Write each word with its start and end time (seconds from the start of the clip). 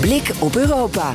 Blik 0.00 0.30
op 0.38 0.56
Europa. 0.56 1.14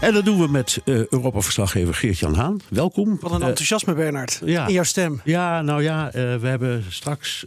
En 0.00 0.12
dat 0.12 0.24
doen 0.24 0.40
we 0.40 0.48
met 0.48 0.80
uh, 0.84 1.06
Europa-verslaggever 1.06 1.94
Geert-Jan 1.94 2.34
Haan. 2.34 2.60
Welkom. 2.68 3.18
Wat 3.20 3.32
een 3.32 3.42
enthousiasme, 3.42 3.92
uh, 3.92 3.98
Bernard. 3.98 4.40
Ja. 4.44 4.66
In 4.66 4.72
jouw 4.72 4.82
stem. 4.82 5.20
Ja, 5.24 5.62
nou 5.62 5.82
ja, 5.82 6.06
uh, 6.06 6.12
we 6.12 6.46
hebben 6.46 6.84
straks, 6.88 7.46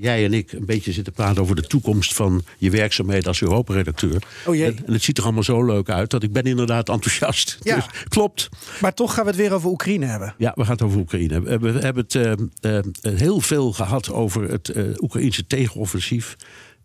jij 0.00 0.24
en 0.24 0.32
ik, 0.32 0.52
een 0.52 0.66
beetje 0.66 0.92
zitten 0.92 1.12
praten 1.12 1.42
over 1.42 1.56
de 1.56 1.66
toekomst 1.66 2.14
van 2.14 2.44
je 2.58 2.70
werkzaamheden 2.70 3.26
als 3.26 3.42
Europa-redacteur. 3.42 4.22
Oh 4.46 4.54
jee. 4.54 4.66
En, 4.66 4.86
en, 4.86 4.92
het 4.92 5.02
ziet 5.02 5.18
er 5.18 5.24
allemaal 5.24 5.42
zo 5.42 5.64
leuk 5.64 5.88
uit 5.88 6.10
dat 6.10 6.22
ik 6.22 6.32
ben 6.32 6.44
inderdaad 6.44 6.88
enthousiast. 6.88 7.58
Ja. 7.62 7.74
Dus, 7.74 7.84
klopt. 8.08 8.48
Maar 8.80 8.94
toch 8.94 9.14
gaan 9.14 9.24
we 9.24 9.30
het 9.30 9.38
weer 9.38 9.52
over 9.52 9.70
Oekraïne 9.70 10.06
hebben. 10.06 10.34
Ja, 10.38 10.52
we 10.54 10.62
gaan 10.62 10.72
het 10.72 10.82
over 10.82 10.98
Oekraïne 10.98 11.32
hebben. 11.32 11.60
We 11.60 11.78
hebben 11.78 12.04
het 12.08 13.18
heel 13.18 13.40
veel 13.40 13.72
gehad 13.72 14.10
over 14.10 14.50
het 14.50 14.72
Oekraïnse 15.00 15.46
tegenoffensief. 15.46 16.36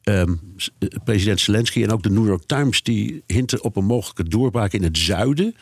Um, 0.03 0.39
president 1.03 1.39
Zelensky 1.39 1.83
en 1.83 1.91
ook 1.91 2.03
de 2.03 2.09
New 2.09 2.27
York 2.27 2.43
Times 2.45 2.83
die 2.83 3.23
hinten 3.27 3.63
op 3.63 3.75
een 3.75 3.85
mogelijke 3.85 4.23
doorbraak 4.23 4.73
in 4.73 4.83
het 4.83 4.97
zuiden. 4.97 5.55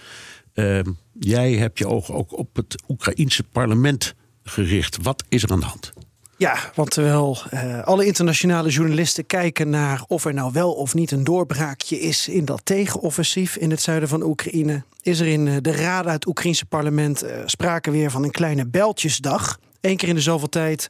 Um, 0.54 0.98
jij 1.20 1.54
hebt 1.54 1.78
je 1.78 1.88
ogen 1.88 2.14
ook 2.14 2.38
op 2.38 2.56
het 2.56 2.84
Oekraïense 2.88 3.44
parlement 3.44 4.14
gericht. 4.44 4.98
Wat 5.02 5.24
is 5.30 5.44
er 5.44 5.52
aan 5.52 5.60
de 5.60 5.66
hand? 5.66 5.94
Ja, 6.38 6.72
want 6.76 6.92
terwijl 6.92 7.38
uh, 7.54 7.84
alle 7.84 8.06
internationale 8.06 8.70
journalisten 8.70 9.26
kijken 9.26 9.70
naar 9.70 10.04
of 10.08 10.26
er 10.26 10.34
nou 10.34 10.52
wel 10.54 10.74
of 10.74 10.94
niet 10.94 11.12
een 11.12 11.24
doorbraakje 11.24 12.00
is 12.00 12.28
in 12.28 12.46
dat 12.46 12.62
tegenoffensief 12.64 13.56
in 13.56 13.72
het 13.72 13.82
zuiden 13.82 14.10
van 14.10 14.24
Oekraïne, 14.24 14.84
is 15.02 15.20
er 15.20 15.28
in 15.28 15.62
de 15.62 15.72
raden 15.72 16.12
uit 16.12 16.20
het 16.20 16.28
Oekraïense 16.28 16.66
parlement 16.66 17.26
sprake 17.46 17.92
weer 17.92 18.12
van 18.12 18.24
een 18.24 18.32
kleine 18.32 18.66
beltjesdag. 18.66 19.60
Eén 19.88 19.98
keer 19.98 20.10
in 20.10 20.16
de 20.16 20.22
zoveel 20.22 20.50
tijd, 20.50 20.88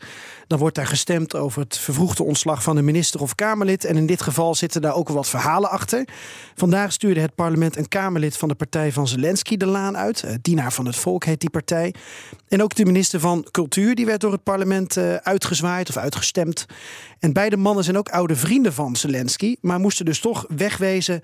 dan 0.48 0.60
wordt 0.60 0.76
daar 0.76 0.88
gestemd 0.88 1.36
over 1.36 1.62
het 1.62 1.78
vervroegde 1.78 2.24
ontslag 2.24 2.64
van 2.64 2.78
een 2.78 2.86
minister 2.86 3.22
of 3.22 3.36
Kamerlid. 3.36 3.86
En 3.86 3.98
in 3.98 4.06
dit 4.06 4.22
geval 4.22 4.56
zitten 4.56 4.82
daar 4.82 4.96
ook 4.96 5.10
wat 5.10 5.28
verhalen 5.28 5.70
achter. 5.70 6.08
Vandaag 6.56 6.92
stuurde 6.92 7.20
het 7.20 7.36
parlement 7.36 7.78
een 7.78 7.88
Kamerlid 7.88 8.38
van 8.38 8.48
de 8.48 8.56
partij 8.56 8.92
van 8.92 9.08
Zelensky 9.08 9.58
de 9.58 9.66
laan 9.66 9.98
uit. 9.98 10.24
Uh, 10.24 10.32
Dienaar 10.42 10.74
van 10.74 10.86
het 10.86 10.96
Volk 10.96 11.26
heet 11.26 11.40
die 11.40 11.50
partij. 11.50 11.94
En 12.48 12.64
ook 12.64 12.76
de 12.76 12.86
minister 12.86 13.20
van 13.20 13.48
Cultuur, 13.52 13.96
die 13.96 14.06
werd 14.06 14.22
door 14.22 14.32
het 14.32 14.44
parlement 14.44 14.98
uh, 14.98 15.16
uitgezwaaid 15.16 15.90
of 15.90 15.98
uitgestemd. 15.98 16.66
En 17.20 17.34
beide 17.34 17.58
mannen 17.58 17.84
zijn 17.84 17.98
ook 17.98 18.10
oude 18.10 18.36
vrienden 18.36 18.74
van 18.74 18.96
Zelensky, 18.96 19.56
maar 19.62 19.80
moesten 19.80 20.06
dus 20.06 20.20
toch 20.20 20.46
wegwezen 20.56 21.22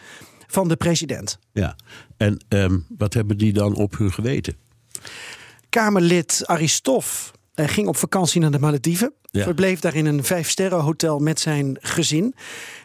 van 0.47 0.67
de 0.67 0.75
president. 0.75 1.39
Ja, 1.51 1.75
en 2.17 2.43
um, 2.49 2.85
wat 2.97 3.13
hebben 3.13 3.37
die 3.37 3.53
dan 3.53 3.75
op 3.75 3.97
hun 3.97 4.13
geweten? 4.13 4.55
Kamerlid 5.69 6.41
Aristof 6.45 7.31
ging 7.55 7.87
op 7.87 7.97
vakantie 7.97 8.41
naar 8.41 8.51
de 8.51 8.59
Malediven. 8.59 9.13
Ja. 9.37 9.43
Verbleef 9.43 9.79
daar 9.79 9.95
in 9.95 10.05
een 10.05 10.23
vijfsterrenhotel 10.23 11.19
met 11.19 11.39
zijn 11.39 11.77
gezin. 11.81 12.35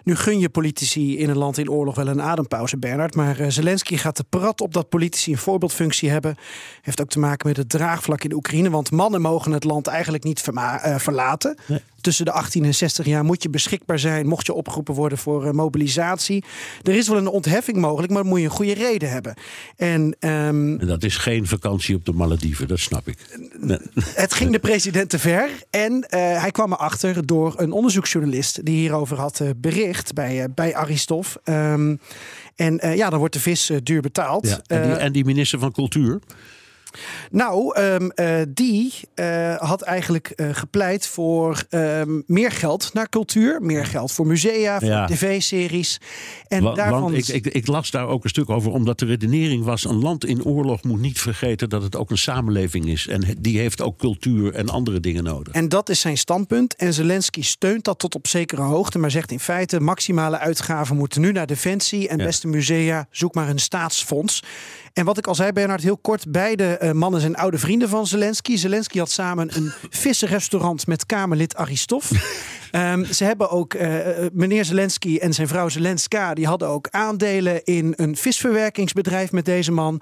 Nu 0.04 0.16
gun 0.16 0.38
je 0.38 0.48
politici 0.48 1.18
in 1.18 1.28
een 1.28 1.36
land 1.36 1.58
in 1.58 1.70
oorlog 1.70 1.94
wel 1.94 2.06
een 2.06 2.22
adempauze, 2.22 2.78
Bernard. 2.78 3.14
Maar 3.14 3.40
uh, 3.40 3.46
Zelensky 3.48 3.96
gaat 3.96 4.14
te 4.14 4.24
prat 4.24 4.60
op 4.60 4.72
dat 4.72 4.88
politici 4.88 5.32
een 5.32 5.38
voorbeeldfunctie 5.38 6.10
hebben. 6.10 6.36
Heeft 6.82 7.00
ook 7.00 7.08
te 7.08 7.18
maken 7.18 7.48
met 7.48 7.56
het 7.56 7.68
draagvlak 7.68 8.24
in 8.24 8.34
Oekraïne. 8.34 8.70
Want 8.70 8.90
mannen 8.90 9.20
mogen 9.20 9.52
het 9.52 9.64
land 9.64 9.86
eigenlijk 9.86 10.24
niet 10.24 10.44
uh, 10.54 10.98
verlaten. 10.98 11.56
Nee. 11.66 11.80
Tussen 12.00 12.24
de 12.24 12.32
18 12.32 12.64
en 12.64 12.74
60 12.74 13.06
jaar 13.06 13.24
moet 13.24 13.42
je 13.42 13.50
beschikbaar 13.50 13.98
zijn. 13.98 14.26
Mocht 14.26 14.46
je 14.46 14.52
opgeroepen 14.52 14.94
worden 14.94 15.18
voor 15.18 15.46
uh, 15.46 15.50
mobilisatie. 15.50 16.44
Er 16.82 16.94
is 16.94 17.08
wel 17.08 17.16
een 17.16 17.28
ontheffing 17.28 17.76
mogelijk, 17.76 18.12
maar 18.12 18.22
dan 18.22 18.30
moet 18.30 18.38
je 18.38 18.44
een 18.44 18.50
goede 18.50 18.74
reden 18.74 19.10
hebben. 19.10 19.34
En, 19.76 20.00
um, 20.20 20.80
en 20.80 20.86
dat 20.86 21.02
is 21.02 21.16
geen 21.16 21.46
vakantie 21.46 21.94
op 21.94 22.04
de 22.04 22.12
Malediven, 22.12 22.68
dat 22.68 22.78
snap 22.78 23.08
ik. 23.08 23.38
Nee. 23.60 23.78
Het 24.14 24.34
ging 24.34 24.52
de 24.52 24.58
president 24.58 25.10
te 25.10 25.18
ver. 25.18 25.50
En 25.70 26.06
hij 26.40 26.50
kwam 26.50 26.72
erachter 26.72 27.26
door 27.26 27.54
een 27.56 27.72
onderzoeksjournalist 27.72 28.64
die 28.64 28.76
hierover 28.76 29.18
had 29.18 29.42
bericht 29.56 30.12
bij, 30.12 30.38
uh, 30.38 30.44
bij 30.54 30.74
Aristof. 30.74 31.38
Um, 31.44 32.00
en 32.56 32.96
ja, 32.96 33.10
dan 33.10 33.18
wordt 33.18 33.34
de 33.34 33.40
vis 33.40 33.70
duur 33.82 34.00
betaald. 34.00 34.48
Ja, 34.48 34.60
en, 34.66 34.82
die, 34.82 34.96
en 34.96 35.12
die 35.12 35.24
minister 35.24 35.58
van 35.58 35.72
Cultuur? 35.72 36.20
Nou, 37.30 37.80
um, 37.80 38.12
uh, 38.14 38.40
die 38.48 38.94
uh, 39.14 39.56
had 39.56 39.82
eigenlijk 39.82 40.32
uh, 40.36 40.48
gepleit 40.52 41.06
voor 41.06 41.64
um, 41.70 42.22
meer 42.26 42.50
geld 42.50 42.90
naar 42.94 43.08
cultuur. 43.08 43.62
Meer 43.62 43.86
geld 43.86 44.12
voor 44.12 44.26
musea, 44.26 44.78
voor 44.78 44.88
ja. 44.88 45.06
tv-series. 45.06 46.00
En 46.48 46.62
daarvan... 46.62 47.14
ik, 47.14 47.28
ik, 47.28 47.46
ik, 47.46 47.66
las 47.66 47.90
daar 47.90 48.06
ook 48.06 48.24
een 48.24 48.30
stuk 48.30 48.50
over, 48.50 48.72
omdat 48.72 48.98
de 48.98 49.06
redenering 49.06 49.64
was... 49.64 49.84
een 49.84 50.02
land 50.02 50.24
in 50.24 50.44
oorlog 50.44 50.82
moet 50.82 51.00
niet 51.00 51.20
vergeten 51.20 51.68
dat 51.68 51.82
het 51.82 51.96
ook 51.96 52.10
een 52.10 52.18
samenleving 52.18 52.86
is. 52.86 53.06
En 53.06 53.36
die 53.40 53.58
heeft 53.58 53.82
ook 53.82 53.98
cultuur 53.98 54.54
en 54.54 54.68
andere 54.68 55.00
dingen 55.00 55.24
nodig. 55.24 55.52
En 55.52 55.68
dat 55.68 55.88
is 55.88 56.00
zijn 56.00 56.18
standpunt. 56.18 56.76
En 56.76 56.94
Zelensky 56.94 57.42
steunt 57.42 57.84
dat 57.84 57.98
tot 57.98 58.14
op 58.14 58.26
zekere 58.26 58.62
hoogte. 58.62 58.98
Maar 58.98 59.10
zegt 59.10 59.30
in 59.30 59.40
feite, 59.40 59.80
maximale 59.80 60.38
uitgaven 60.38 60.96
moeten 60.96 61.20
nu 61.20 61.32
naar 61.32 61.46
Defensie. 61.46 62.08
En 62.08 62.18
ja. 62.18 62.24
beste 62.24 62.46
musea, 62.48 63.06
zoek 63.10 63.34
maar 63.34 63.48
een 63.48 63.58
staatsfonds. 63.58 64.42
En 64.92 65.04
wat 65.04 65.18
ik 65.18 65.26
al 65.26 65.34
zei, 65.34 65.52
Bernard, 65.52 65.82
heel 65.82 65.98
kort. 65.98 66.30
Beide 66.30 66.77
uh, 66.82 66.92
mannen 66.92 67.20
zijn 67.20 67.36
oude 67.36 67.58
vrienden 67.58 67.88
van 67.88 68.06
Zelensky. 68.06 68.56
Zelensky 68.56 68.98
had 68.98 69.10
samen 69.10 69.56
een 69.56 69.72
vissenrestaurant 69.90 70.86
met 70.86 71.06
Kamerlid 71.06 71.56
Aristof. 71.56 72.10
um, 72.72 73.04
ze 73.18 73.24
hebben 73.24 73.50
ook, 73.50 73.74
uh, 73.74 73.98
meneer 74.32 74.64
Zelensky 74.64 75.16
en 75.16 75.34
zijn 75.34 75.48
vrouw 75.48 75.68
Zelenska... 75.68 76.34
die 76.34 76.46
hadden 76.46 76.68
ook 76.68 76.88
aandelen 76.90 77.64
in 77.64 77.92
een 77.96 78.16
visverwerkingsbedrijf 78.16 79.32
met 79.32 79.44
deze 79.44 79.72
man. 79.72 80.00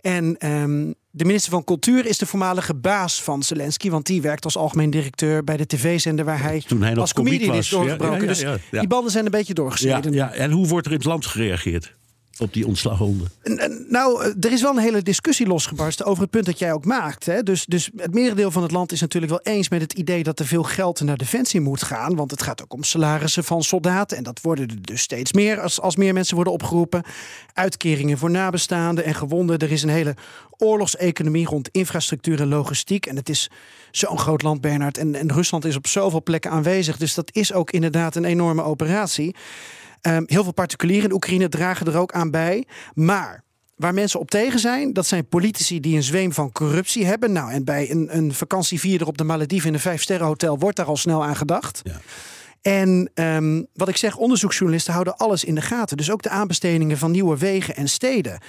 En 0.00 0.36
um, 0.50 0.94
de 1.10 1.24
minister 1.24 1.50
van 1.50 1.64
Cultuur 1.64 2.06
is 2.06 2.18
de 2.18 2.26
voormalige 2.26 2.74
baas 2.74 3.22
van 3.22 3.42
Zelensky. 3.42 3.90
Want 3.90 4.06
die 4.06 4.22
werkt 4.22 4.44
als 4.44 4.56
algemeen 4.56 4.90
directeur 4.90 5.44
bij 5.44 5.56
de 5.56 5.66
tv-zender... 5.66 6.24
waar 6.24 6.42
hij, 6.42 6.62
Toen 6.66 6.82
hij 6.82 6.96
als 6.96 7.12
comedian 7.12 7.48
was. 7.48 7.58
is 7.58 7.68
doorgebroken. 7.68 8.26
Ja, 8.26 8.34
ja, 8.34 8.50
ja, 8.50 8.58
dus 8.70 8.80
die 8.80 8.88
banden 8.88 9.10
zijn 9.10 9.24
een 9.24 9.30
beetje 9.30 9.54
doorgesneden. 9.54 10.12
Ja, 10.12 10.32
en 10.32 10.50
hoe 10.50 10.66
wordt 10.66 10.86
er 10.86 10.92
in 10.92 10.98
het 10.98 11.06
land 11.06 11.26
gereageerd? 11.26 11.94
Op 12.40 12.52
die 12.52 12.66
ontslaghonden? 12.66 13.28
Nou, 13.88 14.34
er 14.40 14.52
is 14.52 14.62
wel 14.62 14.70
een 14.70 14.82
hele 14.82 15.02
discussie 15.02 15.46
losgebarsten 15.46 16.06
over 16.06 16.22
het 16.22 16.30
punt 16.30 16.46
dat 16.46 16.58
jij 16.58 16.72
ook 16.72 16.84
maakt. 16.84 17.26
Hè? 17.26 17.42
Dus, 17.42 17.64
dus 17.64 17.90
het 17.96 18.14
merendeel 18.14 18.50
van 18.50 18.62
het 18.62 18.70
land 18.70 18.92
is 18.92 19.00
natuurlijk 19.00 19.32
wel 19.32 19.54
eens 19.54 19.68
met 19.68 19.80
het 19.80 19.92
idee 19.92 20.22
dat 20.22 20.38
er 20.38 20.46
veel 20.46 20.62
geld 20.62 21.00
naar 21.00 21.16
defensie 21.16 21.60
moet 21.60 21.82
gaan. 21.82 22.16
Want 22.16 22.30
het 22.30 22.42
gaat 22.42 22.62
ook 22.62 22.72
om 22.72 22.82
salarissen 22.82 23.44
van 23.44 23.62
soldaten. 23.62 24.16
En 24.16 24.22
dat 24.22 24.40
worden 24.40 24.68
er 24.68 24.82
dus 24.82 25.00
steeds 25.00 25.32
meer 25.32 25.60
als, 25.60 25.80
als 25.80 25.96
meer 25.96 26.12
mensen 26.12 26.34
worden 26.34 26.52
opgeroepen. 26.52 27.02
Uitkeringen 27.52 28.18
voor 28.18 28.30
nabestaanden 28.30 29.04
en 29.04 29.14
gewonden. 29.14 29.58
Er 29.58 29.72
is 29.72 29.82
een 29.82 29.88
hele 29.88 30.14
oorlogseconomie 30.58 31.46
rond 31.46 31.68
infrastructuur 31.68 32.40
en 32.40 32.48
logistiek. 32.48 33.06
En 33.06 33.16
het 33.16 33.28
is 33.28 33.50
zo'n 33.90 34.18
groot 34.18 34.42
land, 34.42 34.60
Bernard. 34.60 34.98
En, 34.98 35.14
en 35.14 35.32
Rusland 35.32 35.64
is 35.64 35.76
op 35.76 35.86
zoveel 35.86 36.22
plekken 36.22 36.50
aanwezig. 36.50 36.96
Dus 36.96 37.14
dat 37.14 37.30
is 37.32 37.52
ook 37.52 37.70
inderdaad 37.70 38.16
een 38.16 38.24
enorme 38.24 38.62
operatie. 38.62 39.34
Um, 40.06 40.24
heel 40.26 40.42
veel 40.42 40.52
particulieren 40.52 41.08
in 41.08 41.14
Oekraïne 41.14 41.48
dragen 41.48 41.86
er 41.86 41.96
ook 41.96 42.12
aan 42.12 42.30
bij. 42.30 42.64
Maar 42.94 43.44
waar 43.76 43.94
mensen 43.94 44.20
op 44.20 44.30
tegen 44.30 44.58
zijn, 44.58 44.92
dat 44.92 45.06
zijn 45.06 45.28
politici 45.28 45.80
die 45.80 45.96
een 45.96 46.02
zweem 46.02 46.32
van 46.32 46.52
corruptie 46.52 47.06
hebben. 47.06 47.32
Nou, 47.32 47.50
en 47.50 47.64
bij 47.64 47.90
een, 47.90 48.16
een 48.16 48.34
vakantievierder 48.34 49.06
op 49.06 49.18
de 49.18 49.24
Malediven 49.24 49.68
in 49.68 49.74
een 49.74 49.80
vijfsterrenhotel 49.80 50.58
wordt 50.58 50.76
daar 50.76 50.86
al 50.86 50.96
snel 50.96 51.24
aan 51.24 51.36
gedacht. 51.36 51.80
Ja. 51.84 52.00
En 52.66 53.10
um, 53.14 53.66
wat 53.74 53.88
ik 53.88 53.96
zeg, 53.96 54.16
onderzoeksjournalisten 54.16 54.92
houden 54.92 55.16
alles 55.16 55.44
in 55.44 55.54
de 55.54 55.60
gaten. 55.60 55.96
Dus 55.96 56.10
ook 56.10 56.22
de 56.22 56.28
aanbestedingen 56.28 56.98
van 56.98 57.10
nieuwe 57.10 57.36
wegen 57.36 57.76
en 57.76 57.88
steden. 57.88 58.40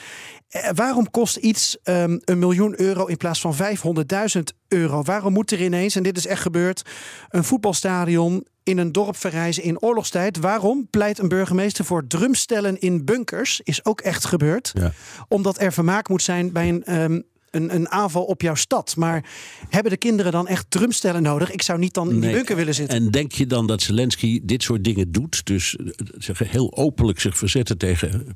Eh, 0.48 0.70
waarom 0.76 1.12
kost 1.12 1.36
iets 1.36 1.78
um, 1.84 2.22
een 2.26 2.40
miljoen 2.40 2.82
euro 2.82 3.06
in 3.06 3.18
plaats 3.18 3.42
van 3.42 3.56
500.000 3.56 4.42
euro? 4.68 5.04
Waarom 5.04 5.34
moet 5.34 5.52
er 5.52 5.62
ineens, 5.62 5.96
en 5.96 6.04
dit 6.04 6.18
is 6.18 6.26
echt 6.26 6.42
gebeurd, 6.42 6.82
een 7.30 7.44
voetbalstadion 7.44 8.46
in 8.64 8.78
een 8.78 8.92
dorp 8.92 9.16
verrijzen 9.16 9.64
in 9.64 9.82
oorlogstijd? 9.82 10.38
Waarom 10.38 10.88
pleit 10.90 11.20
een 11.20 11.28
burgemeester 11.28 11.86
voor 11.86 12.08
drumstellen 12.08 12.80
in 12.80 13.06
bunkers? 13.06 13.62
Is 13.64 13.86
ook 13.86 14.02
echt 14.02 14.26
gebeurd. 14.26 14.72
Ja. 14.74 14.92
Omdat 15.28 15.62
er 15.62 15.74
vermaak 15.74 16.10
moet 16.10 16.24
zijn 16.24 16.52
bij 16.52 16.70
een 16.70 17.02
um, 17.02 17.24
een, 17.52 17.76
een, 17.76 17.90
aanval 17.90 18.24
op 18.24 18.42
jouw 18.42 18.56
stad. 18.56 18.96
Maar 18.96 19.26
hebben 19.70 19.92
de 19.92 19.98
kinderen 19.98 20.32
dan 20.32 20.48
echt 20.48 20.66
drumstellen 20.70 21.24
nodig? 21.24 21.52
Ik 21.52 21.62
zou 21.62 21.80
niet 21.80 21.94
dan 21.94 22.12
in 22.12 22.20
die 22.20 22.32
bunker 22.32 22.56
willen 22.56 22.74
zitten. 22.74 22.98
En 22.98 23.12
denk 23.12 23.32
je 23.32 23.48
dan 23.48 23.68
dat 23.68 23.82
Zelensky 23.82 24.40
dit 24.44 24.64
soort 24.64 24.84
dingen 24.84 25.12
doet? 25.12 25.46
Dus 25.46 25.76
eh, 25.76 25.86
zeg, 26.18 26.40
heel 26.40 26.78
openlijk 26.78 27.20
zich 27.20 27.38
verzetten 27.38 27.78
tegen 27.78 28.36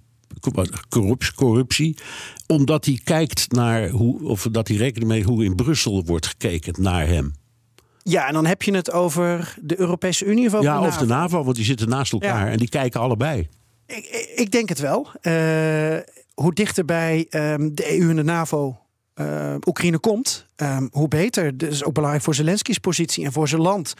corruptie, 0.90 1.34
corruptie. 1.34 1.98
Omdat 2.48 2.86
hij 2.86 3.00
kijkt 3.04 3.52
naar 3.52 3.90
hoe, 3.90 4.24
of 4.24 4.48
dat 4.52 4.68
hij 4.68 4.78
rekening 4.78 5.12
mee 5.12 5.24
hoe 5.24 5.46
in 5.46 5.56
Brussel 5.56 6.04
wordt 6.06 6.28
gekeken 6.28 6.74
naar 6.78 7.08
hem. 7.08 7.34
Ja, 8.04 8.28
en 8.28 8.34
dan 8.34 8.46
heb 8.46 8.62
je 8.62 8.74
het 8.74 8.92
over 8.92 9.56
de 9.62 9.80
Europese 9.80 10.26
Unie 10.26 10.48
of 10.48 10.54
over 10.54 10.66
ja, 10.66 10.80
de 10.80 10.88
of 10.88 10.98
de 10.98 11.06
NAVO? 11.06 11.22
NAVO, 11.22 11.44
want 11.44 11.56
die 11.56 11.66
zitten 11.66 11.90
naast 11.90 12.12
elkaar 12.12 12.46
Ja. 12.46 12.52
en 12.52 12.58
die 12.58 12.70
kijken 12.70 13.00
allebei. 13.00 13.48
Ik, 13.88 14.32
ik 14.36 14.52
denk 14.52 14.70
het 14.70 14.80
wel. 14.80 15.08
Uh, 15.22 15.98
hoe 16.34 16.54
dichterbij 16.54 17.28
um, 17.30 17.76
de 17.76 18.00
EU 18.00 18.10
en 18.10 18.16
de 18.16 18.24
NAVO 18.24 18.80
uh, 19.22 19.56
Oekraïne 19.66 20.00
komt, 20.00 20.46
um, 20.56 20.90
hoe 20.92 21.08
beter. 21.08 21.58
Dat 21.58 21.70
is 21.70 21.84
ook 21.84 21.94
belangrijk 21.94 22.24
voor 22.26 22.36
Zelensky's 22.36 22.78
positie 22.78 23.26
en 23.26 23.32
voor 23.32 23.48
zijn 23.48 23.62
land. 23.62 23.94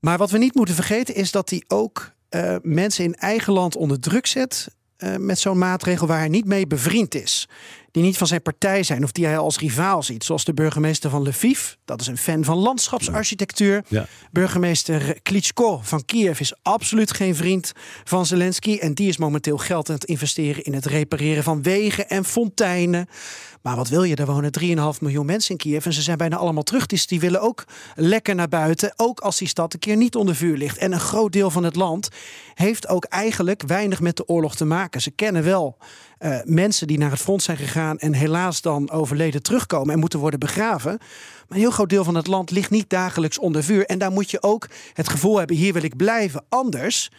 Maar 0.00 0.18
wat 0.18 0.30
we 0.30 0.38
niet 0.38 0.54
moeten 0.54 0.74
vergeten 0.74 1.14
is 1.14 1.30
dat 1.30 1.50
hij 1.50 1.62
ook 1.68 2.10
uh, 2.30 2.56
mensen 2.62 3.04
in 3.04 3.14
eigen 3.14 3.52
land 3.52 3.76
onder 3.76 4.00
druk 4.00 4.26
zet. 4.26 4.68
Uh, 4.98 5.16
met 5.16 5.38
zo'n 5.38 5.58
maatregel 5.58 6.06
waar 6.06 6.18
hij 6.18 6.28
niet 6.28 6.44
mee 6.44 6.66
bevriend 6.66 7.14
is 7.14 7.48
die 7.96 8.04
niet 8.04 8.16
van 8.16 8.26
zijn 8.26 8.42
partij 8.42 8.82
zijn 8.82 9.04
of 9.04 9.12
die 9.12 9.26
hij 9.26 9.38
als 9.38 9.58
rivaal 9.58 10.02
ziet. 10.02 10.24
Zoals 10.24 10.44
de 10.44 10.54
burgemeester 10.54 11.10
van 11.10 11.28
Lviv, 11.28 11.72
dat 11.84 12.00
is 12.00 12.06
een 12.06 12.16
fan 12.16 12.44
van 12.44 12.56
landschapsarchitectuur. 12.56 13.84
Ja. 13.88 14.06
Burgemeester 14.30 15.20
Klitschko 15.22 15.80
van 15.82 16.04
Kiev 16.04 16.40
is 16.40 16.54
absoluut 16.62 17.12
geen 17.12 17.36
vriend 17.36 17.72
van 18.04 18.26
Zelensky. 18.26 18.78
En 18.78 18.94
die 18.94 19.08
is 19.08 19.16
momenteel 19.16 19.58
geld 19.58 19.88
aan 19.88 19.94
het 19.94 20.04
investeren 20.04 20.64
in 20.64 20.74
het 20.74 20.86
repareren 20.86 21.42
van 21.42 21.62
wegen 21.62 22.08
en 22.08 22.24
fonteinen. 22.24 23.08
Maar 23.62 23.76
wat 23.76 23.88
wil 23.88 24.02
je? 24.02 24.16
Er 24.16 24.26
wonen 24.26 24.50
3,5 24.60 25.00
miljoen 25.00 25.26
mensen 25.26 25.50
in 25.50 25.56
Kiev 25.56 25.86
en 25.86 25.92
ze 25.92 26.02
zijn 26.02 26.18
bijna 26.18 26.36
allemaal 26.36 26.62
terug. 26.62 26.86
Dus 26.86 27.06
die 27.06 27.20
willen 27.20 27.40
ook 27.40 27.64
lekker 27.94 28.34
naar 28.34 28.48
buiten, 28.48 28.92
ook 28.96 29.20
als 29.20 29.38
die 29.38 29.48
stad 29.48 29.74
een 29.74 29.78
keer 29.78 29.96
niet 29.96 30.16
onder 30.16 30.36
vuur 30.36 30.56
ligt. 30.56 30.78
En 30.78 30.92
een 30.92 31.00
groot 31.00 31.32
deel 31.32 31.50
van 31.50 31.64
het 31.64 31.76
land 31.76 32.08
heeft 32.54 32.88
ook 32.88 33.04
eigenlijk 33.04 33.62
weinig 33.66 34.00
met 34.00 34.16
de 34.16 34.28
oorlog 34.28 34.56
te 34.56 34.64
maken. 34.64 35.00
Ze 35.00 35.10
kennen 35.10 35.42
wel 35.44 35.78
uh, 36.18 36.38
mensen 36.44 36.86
die 36.86 36.98
naar 36.98 37.10
het 37.10 37.20
front 37.20 37.42
zijn 37.42 37.56
gegaan 37.56 37.98
en 37.98 38.12
helaas 38.12 38.60
dan 38.60 38.90
overleden 38.90 39.42
terugkomen 39.42 39.94
en 39.94 40.00
moeten 40.00 40.18
worden 40.18 40.40
begraven. 40.40 40.96
Maar 40.98 41.48
een 41.48 41.56
heel 41.56 41.70
groot 41.70 41.88
deel 41.88 42.04
van 42.04 42.14
het 42.14 42.26
land 42.26 42.50
ligt 42.50 42.70
niet 42.70 42.90
dagelijks 42.90 43.38
onder 43.38 43.64
vuur. 43.64 43.86
En 43.86 43.98
daar 43.98 44.12
moet 44.12 44.30
je 44.30 44.42
ook 44.42 44.68
het 44.92 45.08
gevoel 45.08 45.38
hebben: 45.38 45.56
hier 45.56 45.72
wil 45.72 45.82
ik 45.82 45.96
blijven. 45.96 46.44
Anders 46.48 47.10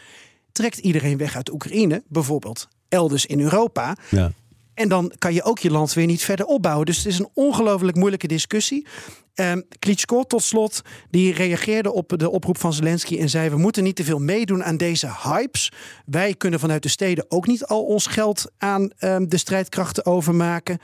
trekt 0.52 0.78
iedereen 0.78 1.18
weg 1.18 1.36
uit 1.36 1.52
Oekraïne, 1.52 2.04
bijvoorbeeld 2.08 2.68
elders 2.90 3.26
in 3.26 3.40
Europa. 3.40 3.96
Ja. 4.10 4.32
En 4.78 4.90
dan 4.90 5.12
kan 5.18 5.34
je 5.34 5.44
ook 5.44 5.60
je 5.60 5.72
land 5.72 5.94
weer 5.94 6.06
niet 6.06 6.24
verder 6.24 6.46
opbouwen. 6.46 6.86
Dus 6.86 6.98
het 6.98 7.06
is 7.06 7.20
een 7.20 7.30
ongelooflijk 7.34 7.98
moeilijke 7.98 8.28
discussie. 8.28 8.88
Um, 9.36 9.64
Klitschko 9.80 10.24
tot 10.24 10.44
slot, 10.44 10.82
die 11.10 11.34
reageerde 11.34 11.92
op 11.92 12.14
de 12.18 12.30
oproep 12.30 12.58
van 12.58 12.74
Zelensky 12.74 13.20
en 13.20 13.30
zei: 13.30 13.50
We 13.50 13.58
moeten 13.58 13.84
niet 13.84 13.96
te 13.96 14.04
veel 14.04 14.20
meedoen 14.20 14.64
aan 14.64 14.78
deze 14.78 15.10
hypes. 15.24 15.72
Wij 16.06 16.34
kunnen 16.34 16.60
vanuit 16.60 16.84
de 16.84 16.90
steden 16.90 17.26
ook 17.28 17.48
niet 17.48 17.66
al 17.66 17.84
ons 17.84 18.08
geld 18.08 18.52
aan 18.58 18.92
um, 19.00 19.30
de 19.30 19.38
strijdkrachten 19.38 20.06
overmaken. 20.06 20.80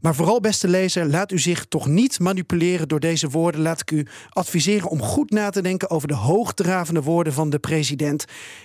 Maar 0.00 0.14
vooral, 0.14 0.40
beste 0.40 0.68
lezer, 0.68 1.06
laat 1.06 1.32
u 1.32 1.38
zich 1.38 1.64
toch 1.64 1.86
niet 1.86 2.20
manipuleren 2.20 2.88
door 2.88 3.00
deze 3.00 3.28
woorden. 3.28 3.60
Laat 3.60 3.80
ik 3.80 3.90
u 3.90 4.06
adviseren 4.28 4.88
om 4.88 5.02
goed 5.02 5.30
na 5.30 5.50
te 5.50 5.62
denken 5.62 5.90
over 5.90 6.08
de 6.08 6.14
hoogdravende 6.14 7.02
woorden 7.02 7.32
van 7.32 7.50
de 7.50 7.58
president. 7.58 8.24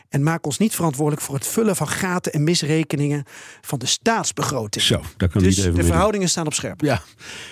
En 0.09 0.23
maak 0.23 0.45
ons 0.45 0.57
niet 0.57 0.75
verantwoordelijk 0.75 1.25
voor 1.25 1.35
het 1.35 1.47
vullen 1.47 1.75
van 1.75 1.87
gaten 1.87 2.31
en 2.33 2.43
misrekeningen 2.43 3.23
van 3.61 3.79
de 3.79 3.85
staatsbegroting. 3.85 4.66
Zo, 4.75 5.01
daar 5.17 5.29
kan 5.29 5.43
dus 5.43 5.55
niet 5.55 5.65
even 5.65 5.77
de 5.79 5.85
verhoudingen 5.85 6.29
staan 6.29 6.45
op 6.45 6.53
scherp. 6.53 6.81
Ja, 6.81 7.01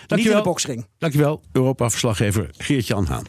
Dankjewel. 0.07 0.17
Niet 0.17 0.27
in 0.27 0.37
de 0.37 0.41
boksring. 0.41 0.87
Dankjewel, 0.97 1.41
Europa-verslaggever 1.51 2.49
Geert-Jan 2.57 3.05
Haan. 3.05 3.25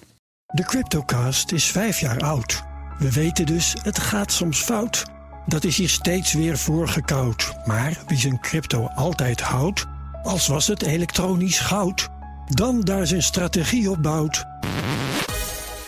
De 0.47 0.65
Cryptocast 0.65 1.53
is 1.53 1.65
vijf 1.65 2.00
jaar 2.00 2.21
oud. 2.21 2.62
We 2.99 3.12
weten 3.12 3.47
dus, 3.47 3.75
het 3.83 3.99
gaat 3.99 4.33
soms 4.33 4.61
fout. 4.61 5.05
Dat 5.47 5.65
is 5.65 5.77
hier 5.77 5.88
steeds 5.88 6.33
weer 6.33 6.59
voorgekoud. 6.59 7.53
Maar 7.65 8.03
wie 8.06 8.19
zijn 8.19 8.41
crypto 8.41 8.87
altijd 8.87 9.41
houdt 9.41 9.87
als 10.27 10.47
was 10.47 10.67
het 10.67 10.82
elektronisch 10.82 11.59
goud, 11.59 12.09
dan 12.47 12.81
daar 12.81 13.06
zijn 13.06 13.23
strategie 13.23 13.91
op 13.91 14.03
bouwt. 14.03 14.44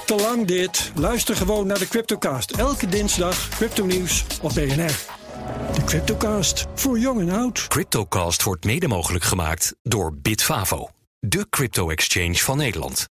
Te 0.07 0.15
lang 0.15 0.47
dit. 0.47 0.93
Luister 0.95 1.37
gewoon 1.37 1.67
naar 1.67 1.79
de 1.79 1.89
Cryptocast. 1.89 2.51
Elke 2.51 2.87
dinsdag 2.87 3.49
crypto 3.49 3.85
nieuws 3.85 4.25
op 4.43 4.55
BNR. 4.55 5.18
De 5.75 5.85
Cryptocast, 5.85 6.67
voor 6.75 6.99
jong 6.99 7.21
en 7.21 7.31
oud. 7.31 7.67
Cryptocast 7.69 8.43
wordt 8.43 8.65
mede 8.65 8.89
mogelijk 8.89 9.25
gemaakt 9.25 9.75
door 9.83 10.15
Bitfavo, 10.15 10.89
de 11.21 11.47
crypto-exchange 11.51 12.35
van 12.35 12.57
Nederland. 12.57 13.09